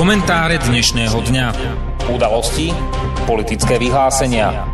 [0.00, 1.46] Komentáre dnešného dňa.
[2.08, 2.72] Udalosti,
[3.28, 4.64] politické vyhlásenia.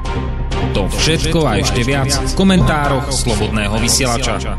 [0.71, 4.55] To všetko a ešte viac v komentároch Slobodného vysielača.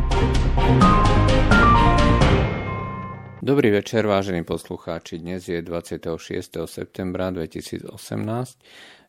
[3.40, 5.24] Dobrý večer, vážení poslucháči.
[5.24, 6.68] Dnes je 26.
[6.68, 7.88] septembra 2018.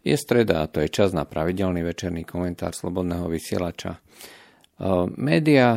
[0.07, 3.99] Je streda a to je čas na pravidelný večerný komentár Slobodného vysielača.
[5.19, 5.75] Média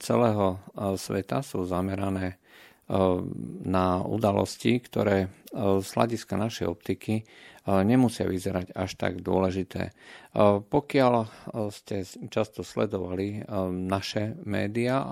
[0.00, 0.56] celého
[0.96, 2.37] sveta sú zamerané
[3.68, 7.28] na udalosti, ktoré z hľadiska našej optiky
[7.68, 9.92] nemusia vyzerať až tak dôležité.
[10.72, 11.12] Pokiaľ
[11.68, 15.04] ste často sledovali naše médiá,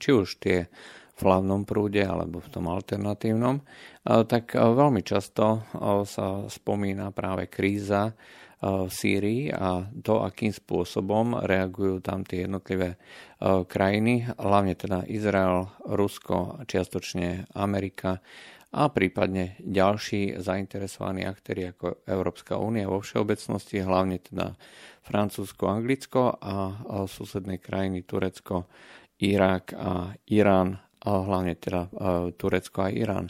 [0.00, 0.72] či už tie
[1.12, 3.60] v hlavnom prúde alebo v tom alternatívnom,
[4.08, 5.68] tak veľmi často
[6.08, 8.16] sa spomína práve kríza
[8.62, 12.94] v Sýrii a to, akým spôsobom reagujú tam tie jednotlivé
[13.42, 18.22] krajiny, hlavne teda Izrael, Rusko, čiastočne Amerika
[18.70, 24.54] a prípadne ďalší zainteresovaní aktéri ako Európska únia vo všeobecnosti, hlavne teda
[25.02, 26.70] Francúzsko, Anglicko a
[27.10, 28.70] susedné krajiny Turecko,
[29.18, 31.90] Irak a Irán, a hlavne teda
[32.38, 33.26] Turecko a Irán.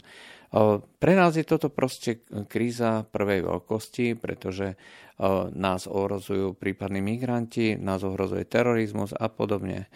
[0.53, 4.77] Pre nás je toto proste kríza prvej veľkosti, pretože
[5.57, 9.89] nás ohrozujú prípadní migranti, nás ohrozuje terorizmus a podobne.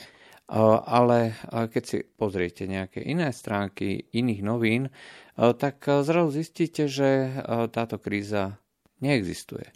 [0.50, 4.90] Ale keď si pozriete nejaké iné stránky iných novín,
[5.38, 7.38] tak zrazu zistíte, že
[7.70, 8.58] táto kríza
[8.98, 9.70] neexistuje.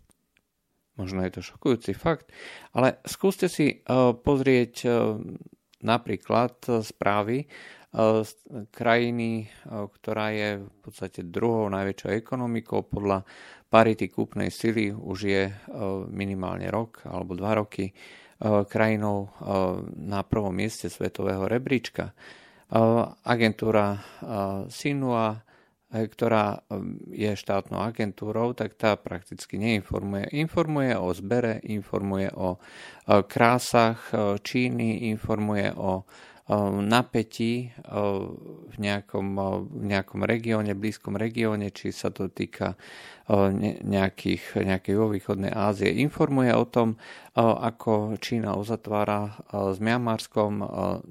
[0.98, 2.34] Možno je to šokujúci fakt,
[2.74, 3.86] ale skúste si
[4.26, 4.90] pozrieť
[5.82, 7.46] napríklad správy
[8.72, 13.28] krajiny, ktorá je v podstate druhou najväčšou ekonomikou podľa
[13.68, 15.44] parity kúpnej sily už je
[16.12, 17.92] minimálne rok alebo dva roky
[18.42, 19.32] krajinou
[20.00, 22.16] na prvom mieste svetového rebríčka.
[23.28, 24.00] Agentúra
[24.72, 25.44] Sinua,
[25.92, 26.64] ktorá
[27.12, 30.32] je štátnou agentúrou, tak tá prakticky neinformuje.
[30.40, 32.56] Informuje o zbere, informuje o
[33.28, 36.08] krásach Číny, informuje o
[36.84, 37.72] napätí
[38.68, 39.28] v nejakom,
[39.72, 42.76] v nejakom regióne, blízkom regióne, či sa to týka
[43.88, 45.96] nejakých, nejakej vo východnej Ázie.
[46.04, 47.00] Informuje o tom,
[47.40, 50.60] ako Čína uzatvára s Miamarskom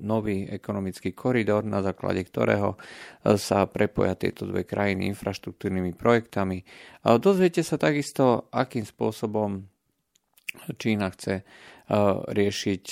[0.04, 2.76] nový ekonomický koridor, na základe ktorého
[3.24, 6.60] sa prepoja tieto dve krajiny infraštruktúrnymi projektami.
[7.00, 9.64] Dozviete sa takisto, akým spôsobom
[10.76, 11.40] Čína chce
[12.30, 12.84] riešiť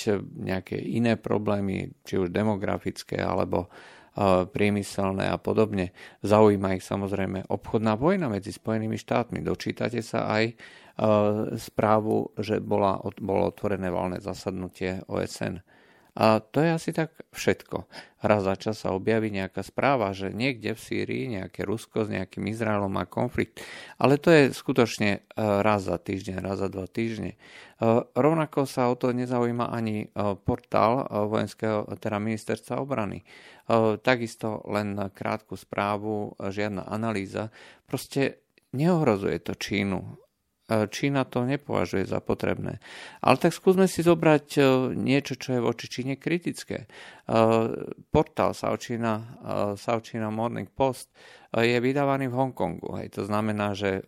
[0.43, 3.71] nejaké iné problémy, či už demografické alebo
[4.51, 5.95] priemyselné a podobne.
[6.27, 9.39] Zaujíma ich samozrejme obchodná vojna medzi Spojenými štátmi.
[9.39, 10.59] Dočítate sa aj
[11.55, 15.63] správu, že bola, bolo otvorené valné zasadnutie OSN.
[16.19, 17.87] A to je asi tak všetko.
[18.19, 22.43] Raz za čas sa objaví nejaká správa, že niekde v Sýrii nejaké Rusko s nejakým
[22.51, 23.63] Izraelom má konflikt.
[23.95, 27.33] Ale to je skutočne e, raz za týždeň, raz za dva týždne.
[27.33, 27.37] E,
[28.11, 33.23] rovnako sa o to nezaujíma ani e, portál vojenského, teda ministerstva obrany.
[34.01, 37.53] Takisto len krátku správu, žiadna analýza.
[37.85, 38.41] Proste
[38.73, 40.28] neohrozuje to Čínu
[40.69, 42.77] Čína to nepovažuje za potrebné.
[43.25, 44.61] Ale tak skúsme si zobrať e,
[44.93, 46.85] niečo, čo je voči Číne kritické.
[46.85, 46.87] E,
[48.13, 49.23] portál South China, e,
[49.73, 51.09] South China Morning Post
[51.49, 53.01] je vydávaný v Hongkongu.
[53.01, 53.17] Hej.
[53.17, 54.05] To znamená, že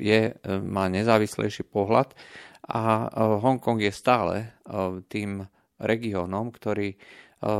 [0.00, 0.32] je,
[0.64, 2.16] má nezávislejší pohľad
[2.64, 3.12] a
[3.44, 4.56] Hongkong je stále
[5.12, 5.44] tým
[5.76, 6.96] regiónom, ktorý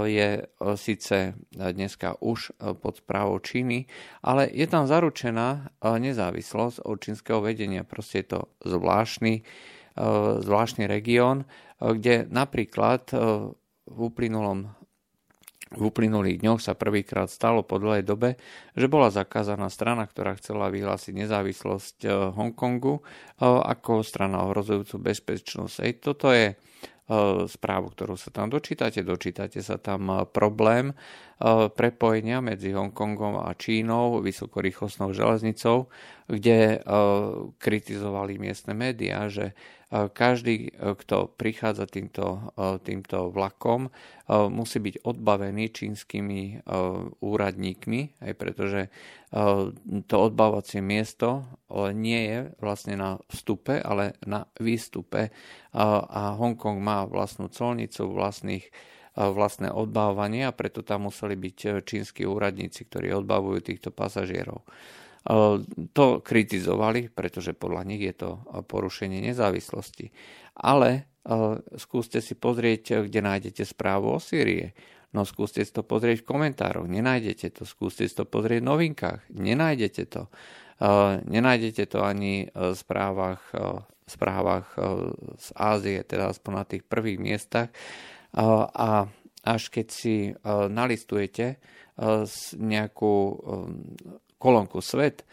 [0.07, 0.45] je e,
[0.79, 3.91] síce dneska už e, pod správou Číny,
[4.23, 5.49] ale je tam zaručená
[5.83, 7.83] e, nezávislosť od čínskeho vedenia.
[7.83, 9.43] Proste je to zvláštny,
[10.41, 11.45] zvláštny región,
[11.77, 13.13] kde napríklad
[13.85, 14.73] v uplynulom
[15.73, 18.37] v uplynulých dňoch sa prvýkrát stalo po dlhej dobe,
[18.77, 21.97] že bola zakázaná strana, ktorá chcela vyhlásiť nezávislosť
[22.37, 23.01] Hongkongu
[23.41, 25.77] ako strana ohrozujúcu bezpečnosť.
[25.85, 26.57] Ej, toto je
[27.02, 27.02] E,
[27.49, 29.05] správu, ktorú sa tam dočítate.
[29.05, 30.95] Dočítate sa tam e, problém e,
[31.69, 35.91] prepojenia medzi Hongkongom a Čínou vysokorýchlostnou železnicou,
[36.31, 36.81] kde
[37.59, 39.53] kritizovali miestne médiá, že
[39.93, 43.93] každý, kto prichádza týmto, týmto vlakom,
[44.49, 46.65] musí byť odbavený čínskymi
[47.21, 48.89] úradníkmi, aj pretože
[50.09, 51.45] to odbavovacie miesto
[51.93, 55.29] nie je vlastne na vstupe, ale na výstupe
[55.73, 58.69] a Hongkong má vlastnú colnicu, vlastných
[59.13, 64.65] vlastné odbávanie a preto tam museli byť čínsky úradníci, ktorí odbavujú týchto pasažierov.
[65.93, 70.17] To kritizovali, pretože podľa nich je to porušenie nezávislosti.
[70.57, 71.13] Ale
[71.77, 74.73] skúste si pozrieť, kde nájdete správu o Sýrie.
[75.13, 77.69] No skúste si to pozrieť v komentároch, nenájdete to.
[77.69, 80.33] Skúste si to pozrieť v novinkách, nenájdete to.
[81.29, 83.45] Nenájdete to ani v správach,
[84.13, 84.77] správach
[85.41, 87.73] z Ázie, teda aspoň na tých prvých miestach.
[88.77, 89.09] A
[89.43, 90.37] až keď si
[90.69, 91.57] nalistujete
[92.61, 93.15] nejakú
[94.37, 95.25] kolónku svet,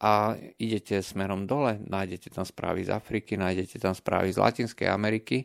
[0.00, 5.44] a idete smerom dole, nájdete tam správy z Afriky, nájdete tam správy z Latinskej Ameriky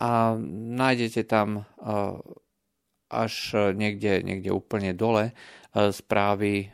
[0.00, 0.12] a
[0.80, 1.68] nájdete tam
[3.12, 3.34] až
[3.76, 5.36] niekde, niekde úplne dole
[5.76, 6.72] správy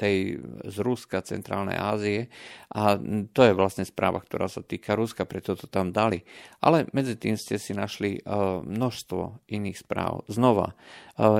[0.00, 2.32] tej z Ruska, Centrálnej Ázie
[2.72, 2.96] a
[3.36, 6.24] to je vlastne správa, ktorá sa týka Ruska, preto to tam dali.
[6.64, 8.24] Ale medzi tým ste si našli
[8.64, 10.24] množstvo iných správ.
[10.32, 10.72] Znova,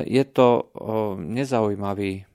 [0.05, 0.69] je to
[1.17, 2.30] nezaujímavý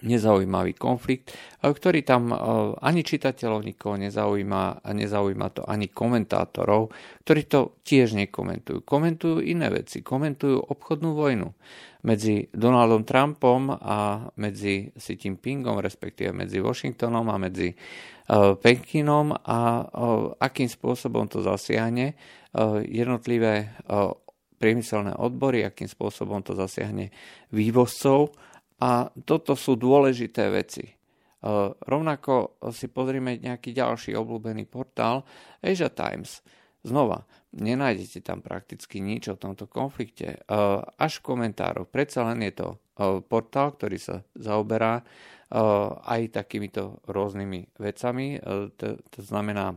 [0.00, 2.36] nezaujímavý konflikt, ktorý tam e,
[2.80, 6.88] ani čitateľov nikoho nezaujíma a nezaujíma to ani komentátorov,
[7.24, 8.80] ktorí to tiež nekomentujú.
[8.84, 11.48] Komentujú iné veci, komentujú obchodnú vojnu
[12.08, 17.76] medzi Donaldom Trumpom a medzi Xi Jinpingom, respektíve medzi Washingtonom a medzi e,
[18.56, 19.84] Pekinom a e,
[20.40, 22.16] akým spôsobom to zasiahne
[22.90, 23.78] jednotlivé
[24.58, 27.14] priemyselné odbory, akým spôsobom to zasiahne
[27.54, 28.34] vývozcov,
[28.80, 30.88] a toto sú dôležité veci.
[30.88, 30.92] E,
[31.72, 35.28] rovnako si pozrieme nejaký ďalší obľúbený portál
[35.60, 36.40] Asia Times.
[36.80, 40.40] Znova, nenájdete tam prakticky nič o tomto konflikte.
[40.40, 41.92] E, až v komentároch.
[41.92, 42.76] Predsa len je to e,
[43.20, 45.04] portál, ktorý sa zaoberá
[46.06, 48.38] aj takýmito rôznymi vecami.
[48.78, 49.74] To znamená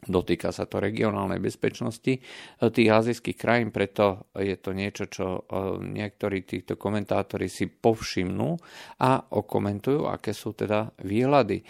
[0.00, 2.20] Dotýka sa to regionálnej bezpečnosti e,
[2.56, 5.40] tých azijských krajín, preto je to niečo, čo e,
[5.76, 8.56] niektorí týchto komentátori si povšimnú
[8.96, 11.64] a okomentujú, aké sú teda výhľady e,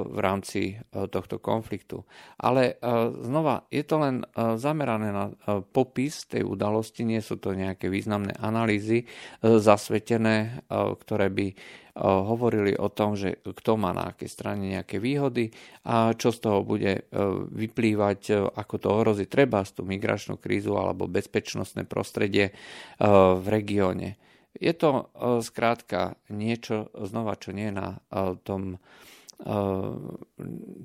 [0.00, 2.08] v rámci tohto konfliktu.
[2.40, 2.80] Ale
[3.20, 4.24] znova, je to len
[4.56, 5.28] zamerané na
[5.74, 9.04] popis tej udalosti, nie sú to nejaké významné analýzy
[9.42, 11.46] zasvetené, ktoré by
[11.98, 15.50] hovorili o tom, že kto má na akej strane nejaké výhody
[15.82, 17.02] a čo z toho bude e,
[17.50, 22.54] vyplývať, e, ako to ohrozí treba tú migračnú krízu alebo bezpečnostné prostredie
[22.98, 24.16] v regióne.
[24.56, 25.12] Je to
[25.44, 27.88] skrátka niečo znova, čo nie je na
[28.42, 28.80] tom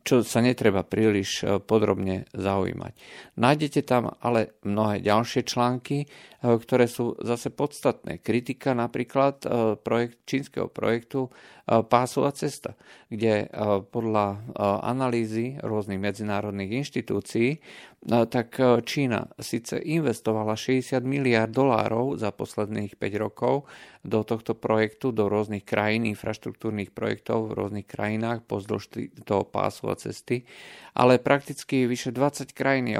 [0.03, 2.93] čo sa netreba príliš podrobne zaujímať.
[3.41, 6.05] Nájdete tam ale mnohé ďalšie články,
[6.37, 8.21] ktoré sú zase podstatné.
[8.21, 9.41] Kritika napríklad
[9.81, 11.33] projekt, čínskeho projektu
[11.63, 12.75] Pásová cesta,
[13.07, 13.47] kde
[13.87, 14.43] podľa
[14.83, 17.63] analýzy rôznych medzinárodných inštitúcií
[18.03, 23.63] tak Čína síce investovala 60 miliard dolárov za posledných 5 rokov
[24.03, 28.83] do tohto projektu, do rôznych krajín, infraštruktúrnych projektov v rôznych krajinách pozdĺž
[29.23, 30.43] toho pásu a cesty,
[30.93, 32.97] ale prakticky vyše 20 krajín je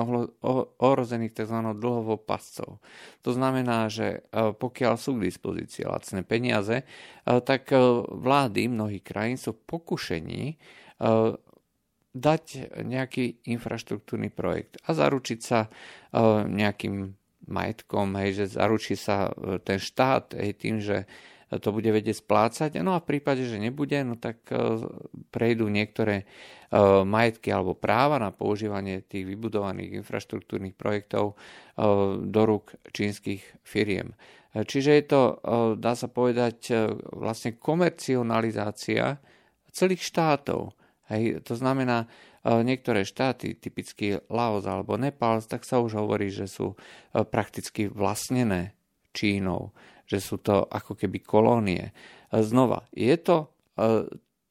[0.82, 1.58] ohrozených tzv.
[1.78, 2.82] dlhovou pascou.
[3.22, 6.86] To znamená, že pokiaľ sú k dispozícii lacné peniaze,
[7.26, 7.70] tak
[8.10, 10.58] vlády mnohých krajín sú pokušení
[12.14, 12.44] dať
[12.86, 15.70] nejaký infraštruktúrny projekt a zaručiť sa
[16.46, 17.18] nejakým
[17.48, 21.04] majetkom, hej, že zaručí sa e, ten štát hej, tým, že
[21.60, 22.80] to bude vedieť splácať.
[22.80, 24.82] No a v prípade, že nebude, no tak e,
[25.30, 26.26] prejdú niektoré e,
[27.04, 31.36] majetky alebo práva na používanie tých vybudovaných infraštruktúrnych projektov
[32.22, 34.14] do rúk čínskych firiem.
[34.54, 35.22] Čiže je to,
[35.82, 36.70] dá sa povedať,
[37.10, 39.18] vlastne komercionalizácia
[39.74, 40.78] celých štátov.
[41.12, 42.08] Hej, to znamená,
[42.46, 47.92] e, niektoré štáty, typicky Laos alebo Nepal, tak sa už hovorí, že sú e, prakticky
[47.92, 48.78] vlastnené
[49.12, 51.90] Čínou, že sú to ako keby kolónie.
[51.90, 51.92] E,
[52.44, 53.54] znova, je to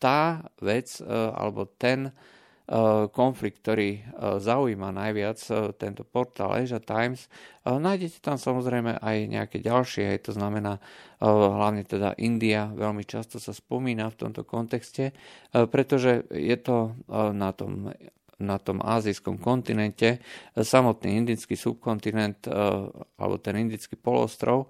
[0.03, 2.11] tá vec alebo ten
[3.15, 4.03] konflikt, ktorý
[4.39, 5.39] zaujíma najviac
[5.79, 7.31] tento portál Asia Times.
[7.63, 10.83] Nájdete tam samozrejme aj nejaké ďalšie, to znamená
[11.23, 15.15] hlavne teda India, veľmi často sa spomína v tomto kontexte,
[15.51, 17.95] pretože je to na tom
[18.43, 20.19] na tom azijskom kontinente,
[20.59, 22.51] samotný indický subkontinent
[23.15, 24.67] alebo ten indický polostrov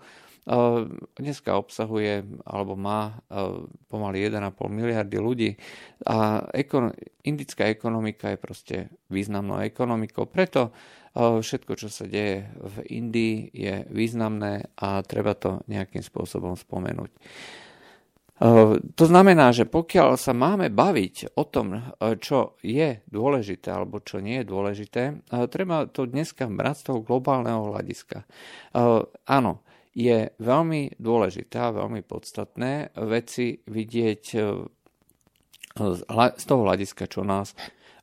[1.15, 3.23] dneska obsahuje alebo má
[3.87, 5.51] pomaly 1,5 miliardy ľudí
[6.03, 6.43] a
[7.23, 10.27] indická ekonomika je proste významnou ekonomikou.
[10.27, 10.75] Preto
[11.15, 17.13] všetko, čo sa deje v Indii, je významné a treba to nejakým spôsobom spomenúť.
[18.83, 24.43] To znamená, že pokiaľ sa máme baviť o tom, čo je dôležité alebo čo nie
[24.43, 25.03] je dôležité,
[25.47, 28.27] treba to dneska brať z toho globálneho hľadiska.
[29.31, 34.41] Áno, je veľmi dôležité a veľmi podstatné veci vidieť e,
[36.37, 37.53] z toho hľadiska, čo nás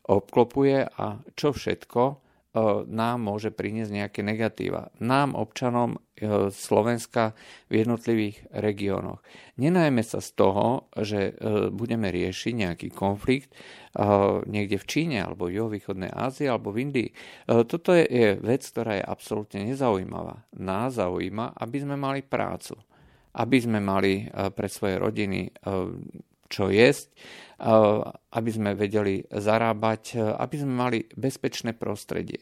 [0.09, 2.28] obklopuje a čo všetko
[2.89, 4.89] nám môže priniesť nejaké negatíva.
[4.97, 6.01] Nám, občanom
[6.49, 7.37] Slovenska
[7.69, 9.21] v jednotlivých regiónoch.
[9.61, 11.37] Nenajme sa z toho, že
[11.69, 13.53] budeme riešiť nejaký konflikt
[14.49, 17.09] niekde v Číne alebo v juhovýchodnej Ázii alebo v Indii.
[17.45, 20.49] Toto je vec, ktorá je absolútne nezaujímavá.
[20.57, 22.81] Nás zaujíma, aby sme mali prácu
[23.29, 24.25] aby sme mali
[24.57, 25.53] pre svoje rodiny
[26.49, 27.13] čo jesť,
[28.33, 32.41] aby sme vedeli zarábať, aby sme mali bezpečné prostredie.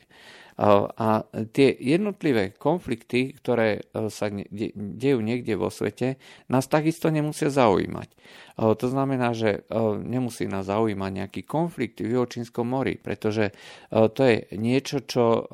[0.57, 1.21] A
[1.53, 4.33] tie jednotlivé konflikty, ktoré e, sa
[4.73, 6.17] dejú niekde vo svete,
[6.49, 8.09] nás takisto nemusia zaujímať.
[8.57, 14.21] To znamená, že e, nemusí nás zaujímať nejaký konflikt v Juhočínskom mori, pretože e, to
[14.25, 15.45] je niečo, čo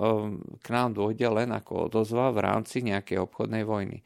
[0.63, 3.99] k nám dôjde len ako odozva v rámci nejakej obchodnej vojny.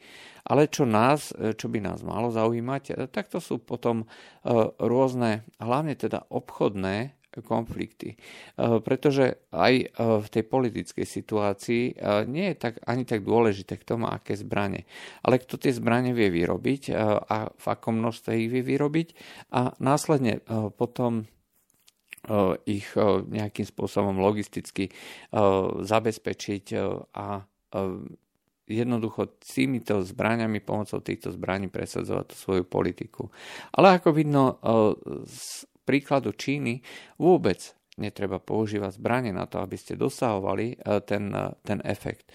[0.50, 4.08] Ale čo nás, čo by nás malo zaujímať, tak to sú potom
[4.80, 8.14] rôzne, hlavne teda obchodné konflikty.
[8.14, 13.78] Eh, pretože aj eh, v tej politickej situácii eh, nie je tak, ani tak dôležité,
[13.80, 14.86] kto má aké zbranie,
[15.22, 16.82] ale kto tie zbranie vie vyrobiť
[17.28, 19.08] a v akom množstve ich vie vyrobiť
[19.54, 20.40] a následne
[20.76, 21.28] potom
[22.66, 22.86] ich
[23.28, 24.90] nejakým spôsobom logisticky
[25.80, 26.64] zabezpečiť
[27.14, 27.26] a
[28.68, 33.32] jednoducho týmito zbraniami, pomocou týchto zbraní presadzovať svoju politiku.
[33.72, 34.60] Ale ako vidno,
[35.88, 36.84] príkladu Číny
[37.16, 42.30] vôbec netreba používať zbranie na to, aby ste dosahovali e, ten, e, ten efekt.
[42.30, 42.32] E,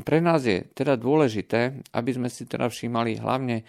[0.00, 3.62] pre nás je teda dôležité, aby sme si teda všímali hlavne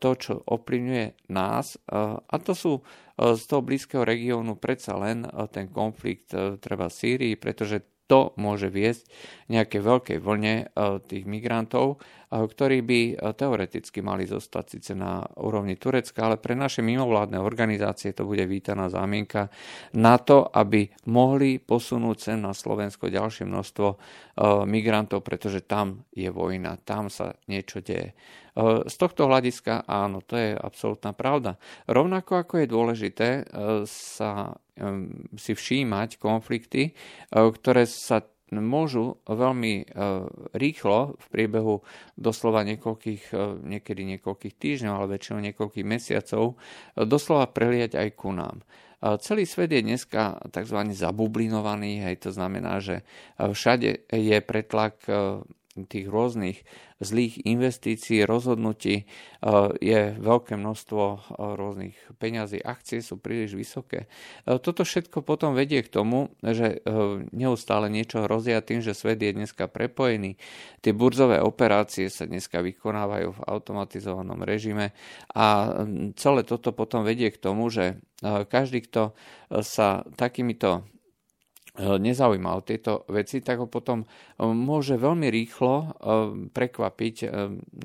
[0.00, 2.80] to, čo ovplyvňuje nás a to sú
[3.20, 9.04] z toho blízkeho regiónu predsa len ten konflikt treba Sýrii, pretože to môže viesť
[9.52, 10.64] nejaké veľkej vlne e,
[11.04, 16.56] tých migrantov, e, ktorí by e, teoreticky mali zostať síce na úrovni Turecka, ale pre
[16.56, 19.52] naše mimovládne organizácie to bude vítaná zámienka
[19.92, 23.86] na to, aby mohli posunúť sem na Slovensko ďalšie množstvo
[24.70, 28.14] migrantov, pretože tam je vojna, tam sa niečo deje.
[28.86, 31.58] Z tohto hľadiska áno, to je absolútna pravda.
[31.90, 33.28] Rovnako ako je dôležité
[33.86, 34.54] sa
[35.34, 36.94] si všímať konflikty,
[37.34, 39.92] ktoré sa môžu veľmi
[40.56, 41.84] rýchlo v priebehu
[42.16, 46.56] doslova niekoľkých, niekedy niekoľkých týždňov, ale väčšinou niekoľkých mesiacov,
[46.96, 48.64] doslova preliať aj ku nám.
[48.98, 50.80] Celý svet je dneska tzv.
[50.90, 53.06] zabublinovaný, hej, to znamená, že
[53.38, 54.98] všade je pretlak
[55.84, 56.64] tých rôznych
[56.98, 59.04] zlých investícií, rozhodnutí, e,
[59.78, 61.18] je veľké množstvo e,
[61.54, 64.10] rôznych peňazí, akcie sú príliš vysoké.
[64.42, 66.80] E, toto všetko potom vedie k tomu, že
[67.30, 70.34] neustále niečo hrozia tým, že svet je dneska prepojený.
[70.82, 74.90] Tie burzové operácie sa dneska vykonávajú v automatizovanom režime
[75.30, 75.76] a
[76.18, 79.14] celé toto potom vedie k tomu, že každý, kto
[79.62, 80.86] sa takýmito
[81.78, 84.06] E, nezaujíma o tieto veci, tak ho potom e,
[84.42, 85.86] môže veľmi rýchlo e,
[86.50, 87.16] prekvapiť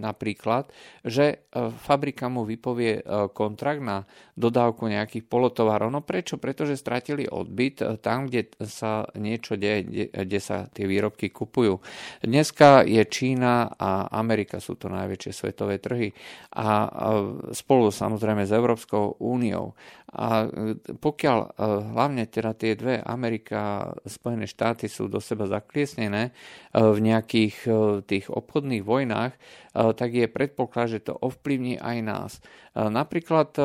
[0.01, 0.65] napríklad,
[1.05, 1.45] že
[1.83, 5.93] fabrika mu vypovie kontrakt na dodávku nejakých polotovarov.
[5.93, 6.41] No prečo?
[6.41, 11.77] Pretože stratili odbyt tam, kde sa niečo deje, kde sa tie výrobky kupujú.
[12.25, 16.09] Dneska je Čína a Amerika sú to najväčšie svetové trhy
[16.57, 16.89] a
[17.53, 19.77] spolu samozrejme s Európskou úniou.
[20.13, 20.45] A
[21.01, 21.57] pokiaľ
[21.93, 26.31] hlavne teda tie dve, Amerika Spojené štáty sú do seba zakliesnené e,
[26.77, 27.71] v nejakých e,
[28.05, 29.39] tých obchodných vojnách, e,
[29.73, 32.31] tak je predpoklad, že to ovplyvní aj nás.
[32.77, 33.57] Napríklad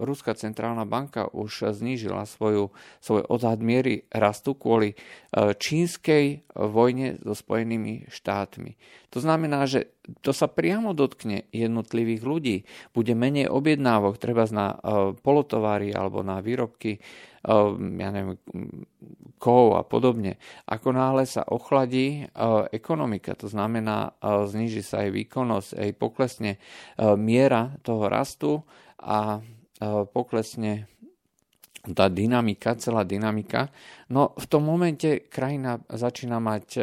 [0.00, 2.72] Ruská centrálna banka už znížila svoju,
[3.04, 4.96] svoj odhad miery rastu kvôli
[5.36, 8.80] čínskej vojne so Spojenými štátmi.
[9.12, 9.92] To znamená, že
[10.24, 12.56] to sa priamo dotkne jednotlivých ľudí.
[12.96, 14.80] Bude menej objednávok, treba na
[15.20, 16.98] polotovary alebo na výrobky
[17.42, 18.38] ja neviem,
[19.42, 20.38] kov a podobne.
[20.70, 26.52] Ako náhle sa ochladí ehm, ekonomika, to znamená, ehm, zniží sa aj výkonnosť, aj poklesne
[27.18, 28.62] miera toho rastu
[29.02, 29.42] a
[30.14, 30.86] poklesne
[31.82, 33.66] tá dynamika, celá dynamika.
[34.14, 36.78] No v tom momente krajina začína mať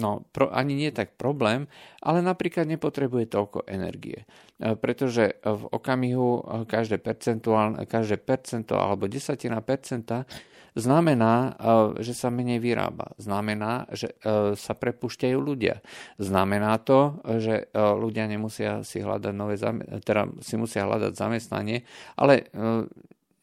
[0.00, 1.68] No, pro, ani nie tak problém,
[2.00, 4.24] ale napríklad nepotrebuje toľko energie.
[4.56, 7.04] E, pretože v okamihu e, každé,
[7.84, 10.24] každé percento alebo desatina percenta
[10.72, 13.12] znamená, e, že sa menej vyrába.
[13.20, 14.16] Znamená, že
[14.56, 15.84] sa prepušťajú ľudia.
[16.16, 19.60] Znamená to, že ľudia nemusia si hľadať nové,
[20.00, 21.84] teda si musia hľadať zamestnanie,
[22.16, 22.48] ale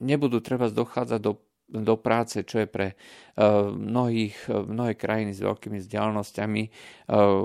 [0.01, 1.37] nebudú treba dochádzať do
[1.67, 2.95] do práce, čo je pre
[3.77, 6.63] mnohých, mnohé krajiny s veľkými vzdialenosťami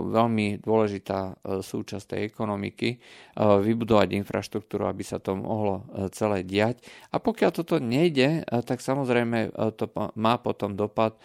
[0.08, 2.96] veľmi dôležitá súčasť tej ekonomiky,
[3.36, 5.84] vybudovať infraštruktúru, aby sa to mohlo
[6.16, 6.80] celé diať.
[7.12, 9.84] A pokiaľ toto nejde, tak samozrejme to
[10.16, 11.18] má potom dopad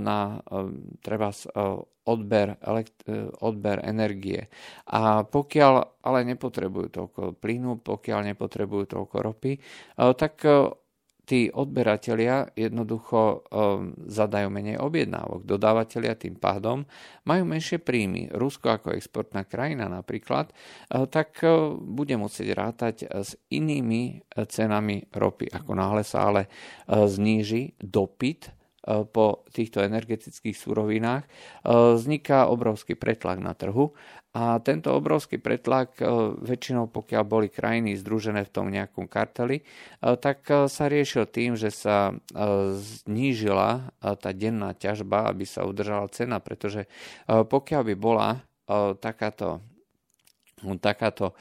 [0.00, 0.42] na
[0.98, 1.30] treba
[2.02, 2.58] odber,
[3.38, 4.50] odber energie.
[4.90, 9.52] A pokiaľ ale nepotrebujú toľko plynu, pokiaľ nepotrebujú toľko ropy,
[10.18, 10.42] tak
[11.22, 15.46] tí odberatelia jednoducho um, zadajú menej objednávok.
[15.46, 16.82] Dodávateľia tým pádom
[17.22, 18.34] majú menšie príjmy.
[18.34, 25.50] Rusko ako exportná krajina napríklad, uh, tak uh, bude musieť rátať s inými cenami ropy.
[25.54, 33.38] Ako náhle sa ale uh, zníži dopyt po týchto energetických surovinách, uh, vzniká obrovský pretlak
[33.38, 33.94] na trhu.
[34.32, 36.08] A tento obrovský pretlak, e,
[36.40, 39.60] väčšinou pokiaľ boli krajiny združené v tom nejakom karteli,
[40.00, 42.16] tak sa riešil tým, že sa
[42.72, 46.88] znížila tá denná ťažba, aby sa udržala cena, pretože
[47.28, 48.40] pokiaľ by bola
[49.04, 49.60] takáto
[50.82, 51.34] takáto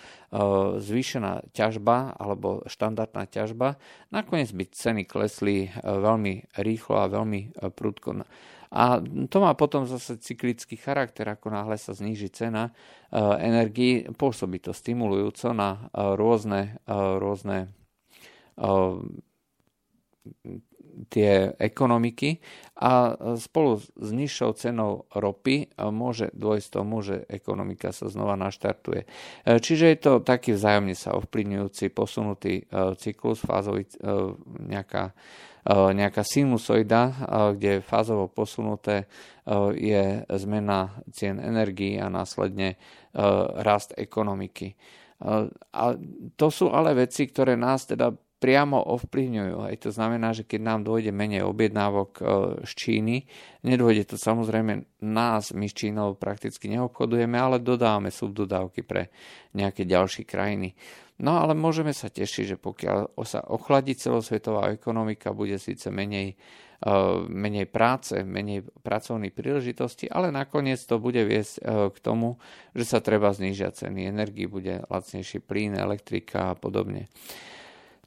[0.78, 3.78] zvýšená ťažba alebo štandardná ťažba,
[4.10, 8.25] nakoniec by ceny klesli veľmi rýchlo a veľmi prudko.
[8.72, 12.72] A to má potom zase cyklický charakter, ako náhle sa zníži cena
[13.38, 16.80] energii, pôsobí to stimulujúco na rôzne,
[17.20, 17.68] rôzne
[21.10, 22.43] tie ekonomiky
[22.77, 29.05] a spolu s nižšou cenou ropy môže dôjsť tomu, že ekonomika sa znova naštartuje.
[29.46, 32.65] Čiže je to taký vzájomne sa ovplyvňujúci, posunutý
[32.98, 33.86] cyklus, fázový,
[34.65, 35.13] nejaká
[35.62, 37.13] E, nejaká sinusoida, e,
[37.53, 39.05] kde fázovo posunuté e,
[39.77, 40.03] je
[40.41, 42.81] zmena cien energií a následne
[43.62, 44.79] rast ekonomiky.
[45.20, 45.84] A
[46.39, 48.08] to sú ale veci, ktoré nás teda
[48.41, 49.69] priamo ovplyvňujú.
[49.69, 52.17] Aj to znamená, že keď nám dôjde menej objednávok
[52.65, 53.29] z Číny,
[53.62, 59.13] nedôjde to samozrejme nás, my s Čínou prakticky neobchodujeme, ale dodávame subdodávky pre
[59.53, 60.74] nejaké ďalšie krajiny.
[61.21, 66.33] No ale môžeme sa tešiť, že pokiaľ sa ochladí celosvetová ekonomika, bude síce menej,
[66.81, 72.41] uh, menej práce, menej pracovných príležitostí, ale nakoniec to bude viesť uh, k tomu,
[72.74, 77.05] že sa treba znížiať ceny energii, bude lacnejší plyn, elektrika a podobne.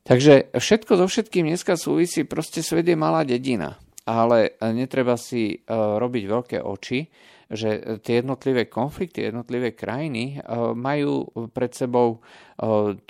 [0.05, 5.97] Takže všetko so všetkým dneska súvisí, proste svet je malá dedina, ale netreba si uh,
[5.97, 7.09] robiť veľké oči,
[7.49, 10.41] že tie jednotlivé konflikty, jednotlivé krajiny
[10.75, 12.25] majú pred sebou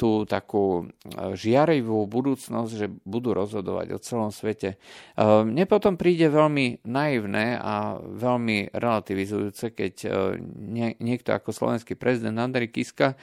[0.01, 0.89] tú takú
[1.37, 4.81] žiarivú budúcnosť, že budú rozhodovať o celom svete.
[5.21, 9.95] Mne potom príde veľmi naivné a veľmi relativizujúce, keď
[10.97, 13.21] niekto ako slovenský prezident Andrej Kiska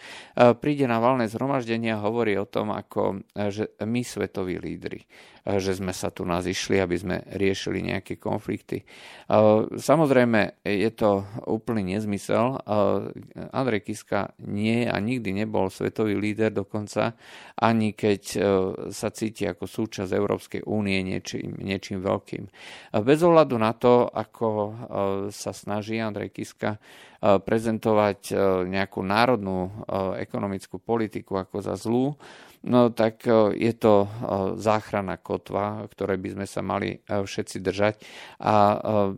[0.62, 5.01] príde na valné zhromaždenie a hovorí o tom, ako že my svetoví lídry
[5.41, 8.86] že sme sa tu nazišli, aby sme riešili nejaké konflikty.
[9.73, 12.62] Samozrejme, je to úplný nezmysel.
[13.49, 17.15] Andrej Kiska nie a nikdy nebol svetový svetový líder dokonca,
[17.56, 18.39] ani keď e,
[18.91, 22.43] sa cíti ako súčasť Európskej únie niečím, niečím veľkým.
[23.00, 24.71] Bez ohľadu na to, ako e,
[25.32, 26.76] sa snaží Andrej Kiska
[27.21, 28.34] prezentovať
[28.65, 29.86] nejakú národnú
[30.17, 32.17] ekonomickú politiku ako za zlú,
[32.65, 34.10] no tak je to
[34.57, 37.95] záchrana kotva, ktoré by sme sa mali všetci držať.
[38.41, 38.53] A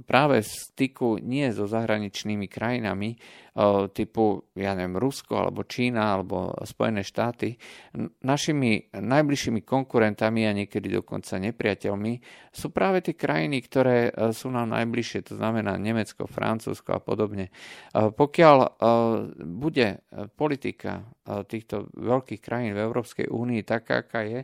[0.03, 3.15] práve v styku nie so zahraničnými krajinami,
[3.93, 7.53] typu, ja neviem, Rusko alebo Čína alebo Spojené štáty,
[8.25, 12.13] našimi najbližšími konkurentami a niekedy dokonca nepriateľmi
[12.49, 17.53] sú práve tie krajiny, ktoré e, sú nám najbližšie, to znamená Nemecko, Francúzsko a podobne.
[17.93, 18.69] Pokiaľ e,
[19.45, 20.01] bude
[20.33, 21.03] politika e,
[21.45, 24.41] týchto veľkých krajín v Európskej únii taká, aká je,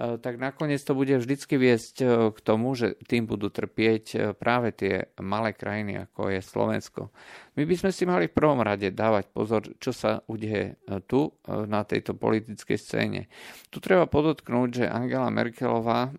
[0.00, 1.96] tak nakoniec to bude vždycky viesť
[2.32, 7.02] k tomu, že tým budú trpieť práve tie malé krajiny, ako je Slovensko.
[7.60, 11.28] My by sme si mali v prvom rade dávať pozor, čo sa udeje e, tu
[11.28, 11.30] e,
[11.66, 13.28] na tejto politickej scéne.
[13.74, 16.10] Tu treba podotknúť, že Angela Merkelová, e,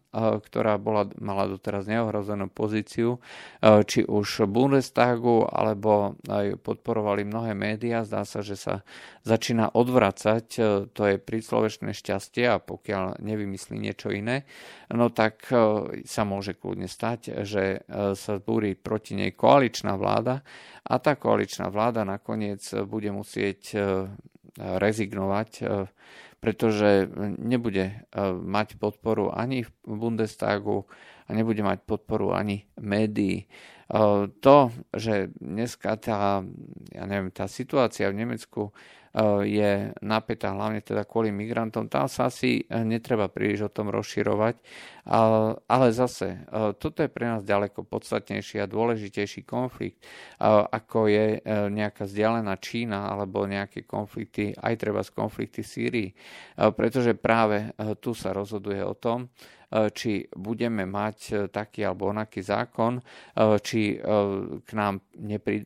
[0.44, 3.24] ktorá bola, mala doteraz neohrozenú pozíciu,
[3.62, 8.86] či už v Bundestagu, alebo aj podporovali mnohé médiá, zdá sa, že sa
[9.24, 10.46] začína odvracať,
[10.92, 14.44] to je príslovečné šťastie a pokiaľ nevymyslí niečo iné,
[14.92, 15.48] no tak
[16.04, 20.44] sa môže kľudne stať, že sa zbúri proti nej koaličná vláda
[20.82, 23.78] a tá koaličná vláda nakoniec bude musieť e,
[24.58, 25.64] rezignovať, e,
[26.42, 27.06] pretože
[27.38, 27.96] nebude e,
[28.34, 30.90] mať podporu ani v Bundestagu
[31.26, 33.48] a nebude mať podporu ani médií.
[34.40, 36.40] To, že dneska tá,
[36.96, 38.72] ja neviem, tá situácia v Nemecku
[39.44, 44.56] je napätá hlavne teda kvôli migrantom, tam sa asi netreba príliš o tom rozširovať,
[45.68, 46.48] ale zase
[46.80, 50.00] toto je pre nás ďaleko podstatnejší a dôležitejší konflikt,
[50.72, 56.16] ako je nejaká vzdialená Čína alebo nejaké konflikty, aj treba z konflikty Sýrii,
[56.56, 59.28] pretože práve tu sa rozhoduje o tom,
[59.72, 63.04] či budeme mať e, taký alebo onaký zákon, e,
[63.64, 63.96] či
[64.62, 65.00] k nám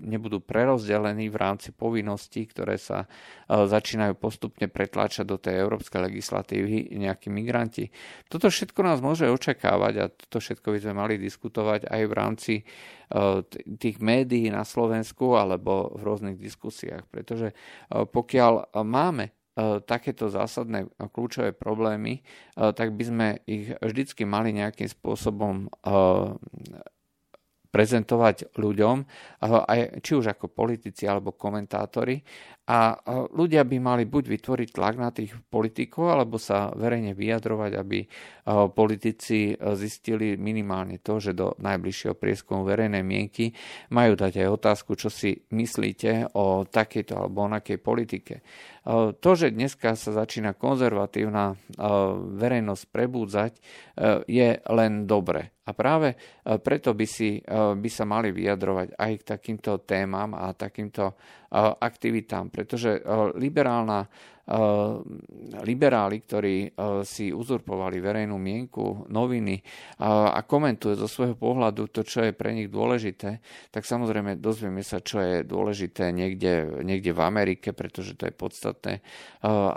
[0.05, 3.09] nebudú prerozdelení v rámci povinností, ktoré sa
[3.49, 7.89] začínajú postupne pretláčať do tej európskej legislatívy nejakí migranti.
[8.29, 12.53] Toto všetko nás môže očakávať a toto všetko by sme mali diskutovať aj v rámci
[13.77, 17.53] tých médií na Slovensku alebo v rôznych diskusiách, pretože
[17.89, 19.44] pokiaľ máme E,
[19.87, 22.21] takéto zásadné kľúčové problémy, e,
[22.75, 25.95] tak by sme ich vždycky mali nejakým spôsobom e,
[27.75, 29.03] prezentovať ľuďom,
[29.99, 32.23] či už ako politici alebo komentátori.
[32.65, 32.97] A
[33.29, 37.99] ľudia by mali buď vytvoriť tlak na tých politikov, alebo sa verejne vyjadrovať, aby
[38.73, 43.53] politici zistili minimálne to, že do najbližšieho prieskumu verejnej mienky
[43.93, 48.41] majú dať aj otázku, čo si myslíte o takejto alebo onakej politike.
[49.13, 51.53] To, že dneska sa začína konzervatívna
[52.33, 53.51] verejnosť prebúdzať,
[54.25, 55.53] je len dobre.
[55.65, 56.13] A práve
[56.45, 61.17] preto by, si, by sa mali vyjadrovať aj k takýmto témam a takýmto
[61.53, 63.01] aktivitám, pretože
[63.35, 64.07] liberálna
[65.65, 69.57] liberáli, ktorí si uzurpovali verejnú mienku, noviny
[70.05, 73.41] a komentujú zo svojho pohľadu to, čo je pre nich dôležité,
[73.73, 78.93] tak samozrejme dozvieme sa, čo je dôležité niekde, niekde v Amerike, pretože to je podstatné,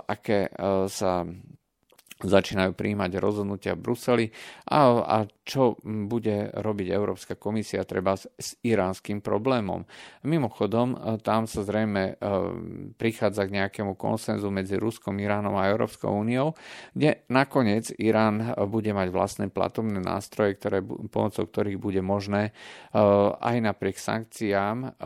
[0.05, 0.53] aké
[0.85, 1.25] sa
[2.19, 4.25] začínajú príjmať rozhodnutia v Bruseli
[4.67, 9.87] a, a čo bude robiť Európska komisia treba s, s iránskym problémom.
[10.27, 12.13] Mimochodom, e, tam sa zrejme e,
[12.99, 16.53] prichádza k nejakému konsenzu medzi Ruskom, Iránom a Európskou úniou,
[16.91, 23.01] kde nakoniec Irán bude mať vlastné platovné nástroje, ktoré, pomocou ktorých bude možné e,
[23.39, 25.01] aj napriek sankciám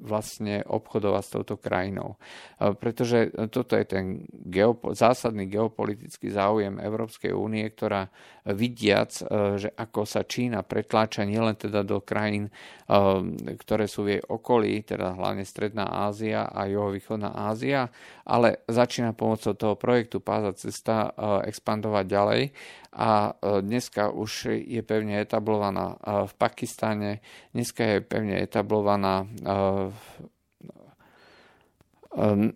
[0.00, 2.16] vlastne obchodovať s touto krajinou.
[2.58, 8.10] Pretože toto je ten geopo- zásadný geopolitický politický záujem Európskej únie, ktorá
[8.50, 12.52] vidiac, e, že ako sa Čína pretláča nielen teda do krajín, e,
[13.54, 17.86] ktoré sú v jej okolí, teda hlavne Stredná Ázia a Juhovýchodná Ázia,
[18.26, 22.42] ale začína pomocou toho projektu Páza cesta e, expandovať ďalej.
[22.90, 25.94] A dneska už je pevne etablovaná
[26.26, 27.22] v Pakistane,
[27.54, 29.30] dneska je pevne etablovaná
[29.94, 29.94] v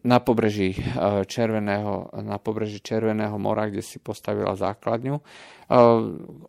[0.03, 5.14] na pobreží eh, Červeného, na pobreží Červeného mora, kde si postavila základňu.
[5.14, 5.25] Eh,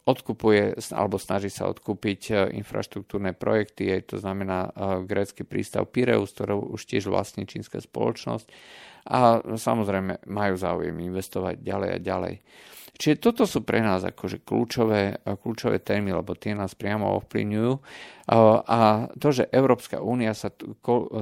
[0.10, 4.74] odkupuje alebo snaží sa odkúpiť eh, infraštruktúrne projekty, to znamená
[5.06, 8.50] grécky prístav Pireus, ktorou už tiež vlastní čínska spoločnosť
[9.06, 12.36] a samozrejme majú záujem investovať ďalej a ďalej.
[12.95, 17.73] Čiže toto sú pre nás akože kľúčové, kľúčové témy, lebo tie nás priamo ovplyvňujú.
[18.65, 20.49] A to, že Európska únia sa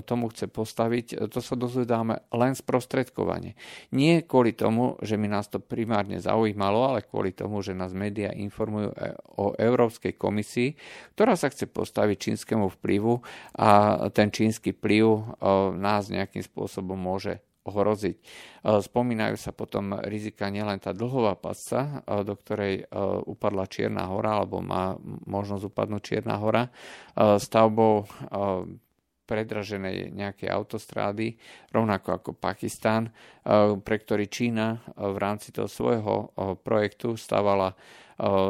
[0.06, 3.58] tomu chce postaviť, to sa dozvedáme len sprostredkovanie.
[3.92, 8.32] Nie kvôli tomu, že mi nás to primárne zaujímalo, ale kvôli tomu, že nás médiá
[8.32, 8.98] informujú e,
[9.36, 10.80] o Európskej komisii,
[11.18, 13.20] ktorá sa chce postaviť čínskemu vplyvu
[13.60, 15.36] a ten čínsky vplyv
[15.76, 18.16] nás nejakým spôsobom môže ohroziť.
[18.20, 18.24] E,
[18.84, 22.86] spomínajú sa potom rizika nielen tá dlhová pasca, e, do ktorej e,
[23.28, 26.68] upadla Čierna hora, alebo má možnosť upadnúť Čierna hora,
[27.16, 28.06] stavbou
[29.24, 31.40] predraženej nejakej autostrády,
[31.72, 33.08] rovnako ako Pakistan,
[33.80, 37.74] pre ktorý Čína v rámci toho svojho projektu stavala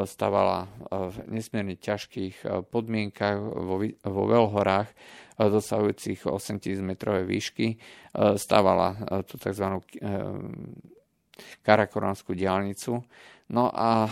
[0.04, 4.92] stavala v nesmierne ťažkých podmienkach vo, vo veľhorách
[5.38, 7.78] dosahujúcich 8000 metrové výšky,
[8.38, 9.66] stavala tú tzv.
[11.66, 13.02] karakoranskú diálnicu.
[13.50, 14.10] No a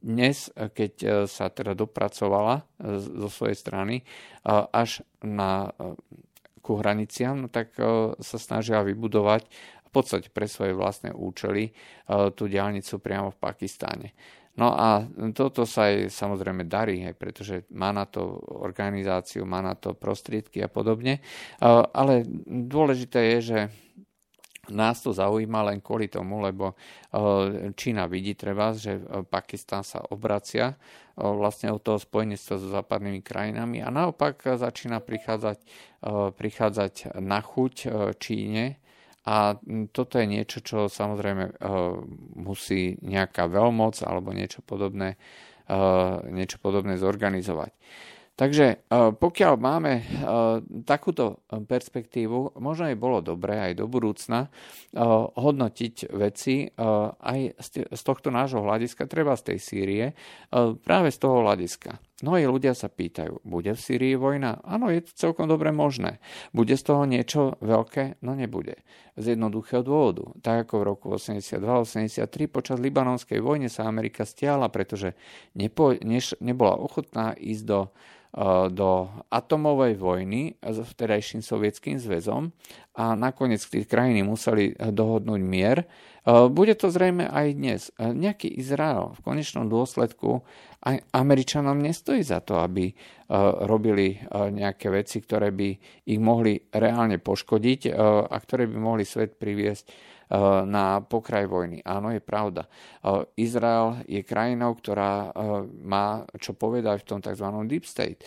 [0.00, 2.64] dnes, keď sa teda dopracovala
[3.00, 4.00] zo svojej strany
[4.72, 5.68] až na
[6.60, 7.72] ku hraniciam, no tak
[8.20, 9.48] sa snažila vybudovať
[9.90, 11.74] v podstate pre svoje vlastné účely
[12.36, 14.14] tú diálnicu priamo v Pakistáne.
[14.58, 19.78] No a toto sa aj samozrejme darí, aj pretože má na to organizáciu, má na
[19.78, 21.22] to prostriedky a podobne.
[21.94, 23.58] Ale dôležité je, že
[24.70, 26.78] nás to zaujíma len kvôli tomu, lebo
[27.74, 30.76] Čína vidí treba, že Pakistan sa obracia
[31.16, 35.58] vlastne od toho spojenectva so západnými krajinami a naopak začína prichádzať,
[36.36, 37.74] prichádzať na chuť
[38.20, 38.78] Číne
[39.30, 39.54] a
[39.94, 42.02] toto je niečo, čo samozrejme uh,
[42.34, 45.14] musí nejaká veľmoc alebo niečo podobné,
[45.70, 47.70] uh, niečo podobné zorganizovať.
[48.40, 48.88] Takže
[49.20, 50.00] pokiaľ máme
[50.88, 54.48] takúto perspektívu, možno aj bolo dobré aj do budúcna
[55.36, 56.64] hodnotiť veci
[57.20, 57.40] aj
[57.92, 60.06] z tohto nášho hľadiska, treba z tej Sýrie,
[60.80, 62.00] práve z toho hľadiska.
[62.20, 64.60] Mnohí ľudia sa pýtajú, bude v Sýrii vojna?
[64.60, 66.20] Áno, je to celkom dobre možné.
[66.52, 68.20] Bude z toho niečo veľké?
[68.20, 68.84] No nebude.
[69.16, 70.28] Z jednoduchého dôvodu.
[70.44, 75.16] Tak ako v roku 82-83 počas libanonskej vojny sa Amerika stiahla, pretože
[75.56, 77.80] nepo, neš, nebola ochotná ísť do
[78.30, 82.54] E, do atomovej vojny s vtedajším sovietským zväzom
[82.94, 85.78] a nakoniec tí krajiny museli dohodnúť mier.
[85.82, 85.86] E,
[86.46, 87.80] bude to zrejme aj dnes.
[87.98, 90.46] E, nejaký Izrael v konečnom dôsledku
[90.86, 92.90] aj Američanom nestojí za to, aby
[93.70, 95.68] robili nejaké veci, ktoré by
[96.10, 97.94] ich mohli reálne poškodiť
[98.26, 99.86] a ktoré by mohli svet priviesť
[100.30, 101.82] Eh, na pokraj vojny.
[101.82, 102.70] Áno, je pravda.
[103.02, 107.46] Eh, Izrael je krajinou, ktorá eh, má čo povedať v tom tzv.
[107.66, 108.22] deep state.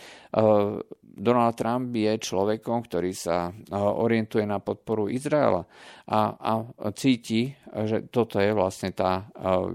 [1.14, 5.62] Donald Trump je človekom, ktorý sa orientuje na podporu Izraela
[6.10, 6.52] a, a
[6.98, 9.30] cíti, že toto je vlastne tá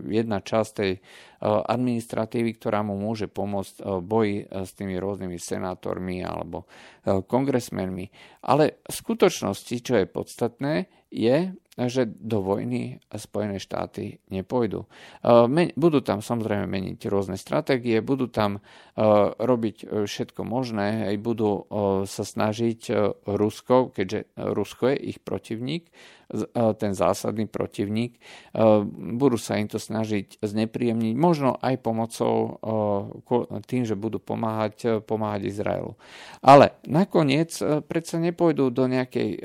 [0.07, 0.99] jedna časť tej
[1.43, 6.67] administratívy, ktorá mu môže pomôcť v boji s tými rôznymi senátormi alebo
[7.07, 8.11] kongresmenmi.
[8.43, 10.73] Ale v skutočnosti, čo je podstatné,
[11.09, 14.89] je, že do vojny Spojené štáty nepôjdu.
[15.77, 18.59] Budú tam samozrejme meniť rôzne stratégie, budú tam
[19.39, 21.69] robiť všetko možné, aj budú
[22.03, 22.91] sa snažiť
[23.23, 25.87] Rusko, keďže Rusko je ich protivník,
[26.77, 28.21] ten zásadný protivník.
[28.93, 32.61] Budú sa im to snažiť znepríjemniť, možno aj pomocou
[33.65, 35.97] tým, že budú pomáhať, pomáhať Izraelu.
[36.43, 37.55] Ale nakoniec
[37.87, 39.41] predsa nepôjdu do nejakej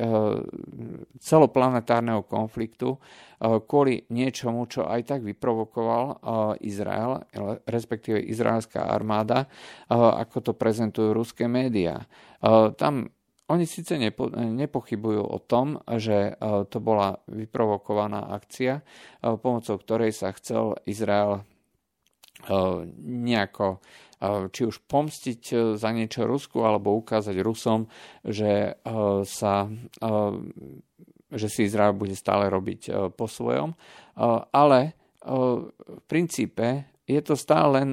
[1.25, 2.99] celoplanetárneho konfliktu
[3.41, 6.25] kvôli niečomu, čo aj tak vyprovokoval
[6.65, 7.23] Izrael,
[7.69, 9.47] respektíve izraelská armáda,
[9.93, 12.09] ako to prezentujú ruské médiá.
[12.81, 13.09] Tam
[13.45, 16.33] oni síce nepo, nepochybujú o tom, že
[16.73, 18.81] to bola vyprovokovaná akcia,
[19.21, 21.45] pomocou ktorej sa chcel Izrael
[23.05, 23.85] nejako
[24.25, 27.85] či už pomstiť za niečo Rusku, alebo ukázať Rusom,
[28.25, 28.81] že,
[29.29, 29.69] sa,
[31.35, 33.75] že si Izrael bude stále robiť po svojom.
[34.55, 34.95] Ale
[35.25, 37.93] v princípe je to stále len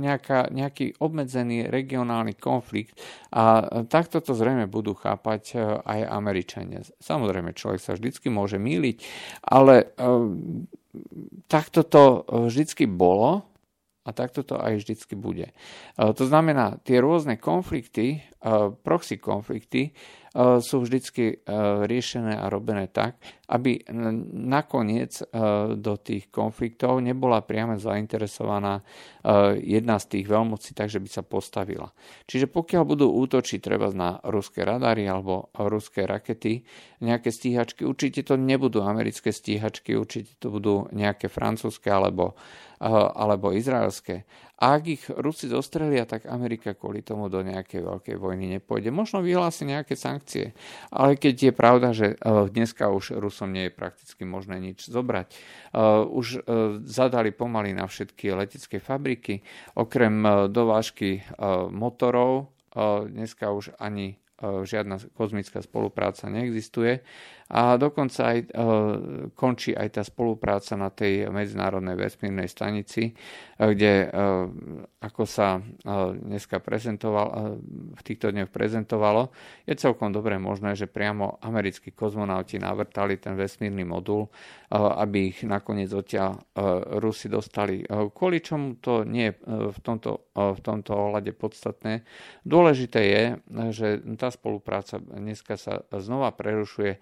[0.00, 2.96] nejaká, nejaký obmedzený regionálny konflikt
[3.28, 6.80] a takto to zrejme budú chápať aj Američania.
[7.00, 8.96] Samozrejme, človek sa vždycky môže míliť,
[9.44, 9.92] ale
[11.52, 13.44] takto to vždycky bolo
[14.06, 15.52] a takto to aj vždycky bude.
[16.00, 18.24] To znamená, tie rôzne konflikty,
[18.80, 19.92] proxy konflikty,
[20.25, 21.34] E, sú vždycky e,
[21.88, 23.16] riešené a robené tak,
[23.48, 23.80] aby
[24.36, 25.24] nakoniec e,
[25.80, 28.84] do tých konfliktov nebola priame zainteresovaná
[29.58, 31.90] jedna z tých veľmocí, takže by sa postavila.
[32.30, 36.62] Čiže pokiaľ budú útočiť treba na ruské radary alebo ruské rakety,
[37.02, 42.38] nejaké stíhačky, určite to nebudú americké stíhačky, určite to budú nejaké francúzske alebo
[42.80, 44.28] alebo izraelské.
[44.56, 48.88] Ak ich Rusi zostrelia, tak Amerika kvôli tomu do nejakej veľkej vojny nepôjde.
[48.88, 50.56] Možno vyhlási nejaké sankcie,
[50.88, 55.28] ale keď je pravda, že e, dneska už Rusom nie je prakticky možné nič zobrať.
[55.28, 55.36] E,
[56.08, 56.48] už
[56.88, 59.44] zadali pomaly na všetky letecké fabriky,
[59.76, 61.20] okrem dovážky
[61.68, 62.48] motorov,
[63.12, 67.00] dneska už ani žiadna kozmická spolupráca neexistuje
[67.46, 68.46] a dokonca aj e,
[69.38, 73.12] končí aj tá spolupráca na tej medzinárodnej vesmírnej stanici, e,
[73.54, 74.06] kde e,
[75.06, 75.62] ako sa
[76.18, 77.26] dneska prezentoval,
[77.94, 79.30] v týchto dňoch prezentovalo,
[79.62, 84.26] je celkom dobre možné, že priamo americkí kozmonauti navrtali ten vesmírny modul,
[84.74, 86.42] aby ich nakoniec odtiaľ
[86.98, 87.86] Rusi dostali.
[87.86, 92.02] Kvôli čomu to nie je v tomto, v tomto ohľade podstatné.
[92.42, 93.24] Dôležité je,
[93.70, 96.98] že tá spolupráca dneska sa znova prerušuje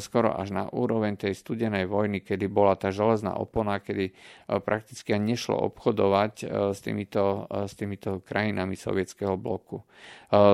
[0.00, 4.16] skoro až na úroveň tej studenej vojny, kedy bola tá železná opona, kedy
[4.64, 9.84] prakticky nešlo obchodovať s týmito, s týmito krajinami sovietského bloku.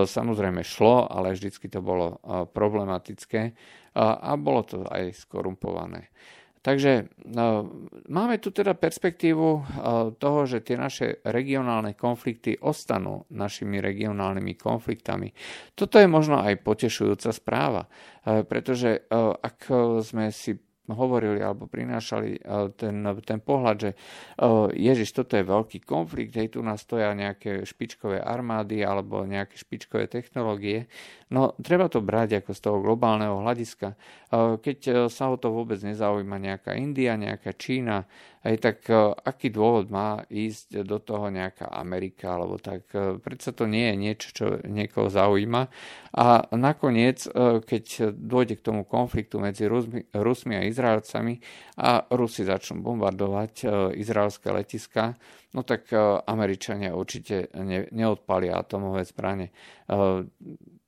[0.05, 2.18] Samozrejme šlo, ale vždycky to bolo
[2.50, 3.55] problematické
[3.94, 6.11] a bolo to aj skorumpované.
[6.64, 7.68] Takže no,
[8.09, 9.62] máme tu teda perspektívu uh,
[10.16, 15.29] toho, že tie naše regionálne konflikty ostanú našimi regionálnymi konfliktami.
[15.77, 19.68] Toto je možno aj potešujúca správa, uh, pretože uh, ak
[20.00, 22.44] sme si hovorili alebo prinášali
[22.77, 23.90] ten, ten pohľad, že
[24.77, 30.12] Ježiš, toto je veľký konflikt, hej, tu nás stoja nejaké špičkové armády alebo nejaké špičkové
[30.12, 30.85] technológie.
[31.33, 33.97] No, treba to brať ako z toho globálneho hľadiska.
[34.61, 38.05] Keď sa o to vôbec nezaujíma nejaká India, nejaká Čína,
[38.45, 38.85] aj tak
[39.25, 42.93] aký dôvod má ísť do toho nejaká Amerika, alebo tak
[43.25, 45.63] predsa to nie je niečo, čo niekoho zaujíma.
[46.21, 47.25] A nakoniec,
[47.65, 51.41] keď dôjde k tomu konfliktu medzi Rusmi, Rusmi a Izraelcami
[51.81, 53.65] a Rusi začnú bombardovať
[53.97, 55.17] izraelské letiska,
[55.57, 55.89] no tak
[56.29, 59.57] Američania určite ne, neodpalia atomové zbranie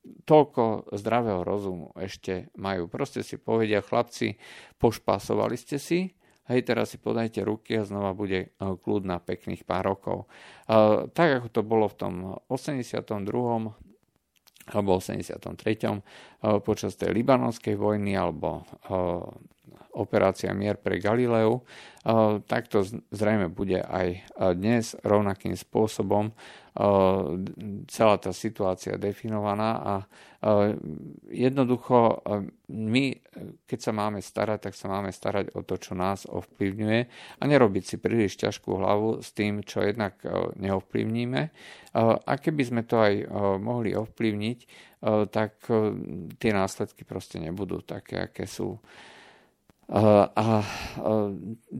[0.07, 2.87] toľko zdravého rozumu ešte majú.
[2.87, 4.39] Proste si povedia, chlapci,
[4.79, 6.15] pošpásovali ste si,
[6.47, 10.25] hej, teraz si podajte ruky a znova bude e, kľud na pekných pár rokov.
[10.67, 12.13] E, tak ako to bolo v tom
[12.47, 13.03] 82
[14.67, 16.03] alebo 83.
[16.37, 18.61] E, počas tej libanonskej vojny alebo
[19.97, 21.65] operácia Mier pre Galileu,
[22.45, 24.07] tak to zrejme bude aj
[24.53, 26.31] dnes rovnakým spôsobom
[27.89, 29.93] celá tá situácia definovaná a
[31.33, 32.21] jednoducho
[32.69, 33.05] my,
[33.65, 37.01] keď sa máme starať, tak sa máme starať o to, čo nás ovplyvňuje
[37.41, 40.21] a nerobiť si príliš ťažkú hlavu s tým, čo jednak
[40.61, 41.41] neovplyvníme.
[41.97, 43.25] A keby sme to aj
[43.57, 44.59] mohli ovplyvniť,
[45.03, 45.61] tak
[46.41, 48.81] tie následky proste nebudú také, aké sú.
[49.87, 50.67] A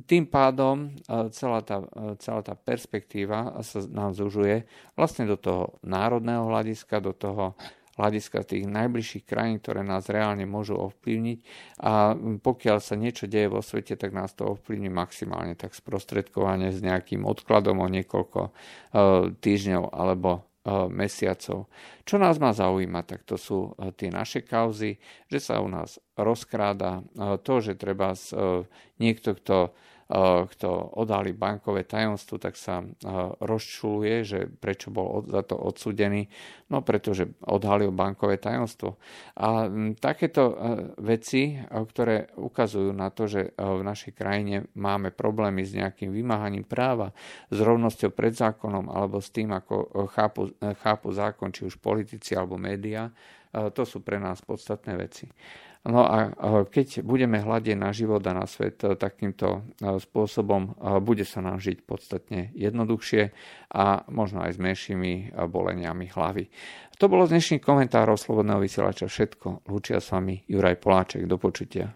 [0.08, 0.96] tým pádom
[1.36, 1.84] celá tá,
[2.24, 4.64] celá tá perspektíva sa nám zužuje
[4.96, 7.60] vlastne do toho národného hľadiska, do toho
[7.98, 11.40] hľadiska tých najbližších krajín, ktoré nás reálne môžu ovplyvniť
[11.82, 16.80] a pokiaľ sa niečo deje vo svete, tak nás to ovplyvní maximálne tak sprostredkovane s
[16.80, 18.54] nejakým odkladom o niekoľko
[19.42, 20.46] týždňov alebo
[20.92, 21.72] mesiacov.
[22.04, 25.00] Čo nás má zaujímať, tak to sú tie naše kauzy,
[25.32, 27.06] že sa u nás rozkráda
[27.46, 28.18] to, že treba
[28.98, 29.58] niekto, kto
[30.48, 30.70] kto
[31.04, 32.80] odhalí bankové tajomstvo, tak sa
[33.44, 36.32] rozčuluje, že prečo bol za to odsudený,
[36.72, 38.96] no pretože odhalil bankové tajomstvo.
[39.36, 39.68] A
[40.00, 40.56] takéto
[40.96, 47.12] veci, ktoré ukazujú na to, že v našej krajine máme problémy s nejakým vymáhaním práva,
[47.52, 50.56] s rovnosťou pred zákonom alebo s tým, ako chápu,
[50.88, 53.12] chápu zákon, či už politici alebo médiá,
[53.52, 55.28] to sú pre nás podstatné veci.
[55.88, 56.36] No a
[56.68, 59.48] keď budeme hľadiť na život a na svet e, takýmto
[59.80, 63.32] e, spôsobom, e, bude sa nám žiť podstatne jednoduchšie
[63.72, 65.14] a možno aj s menšími
[65.48, 66.52] boleniami hlavy.
[67.00, 69.70] To bolo z dnešných komentárov Slobodného vysielača všetko.
[69.72, 71.24] Lúčia s vami Juraj Poláček.
[71.24, 71.96] Do počutia.